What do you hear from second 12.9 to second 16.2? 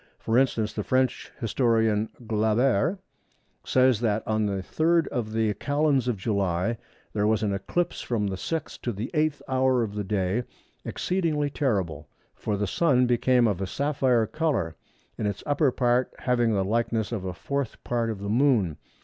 became of a sapphire colour; in its upper part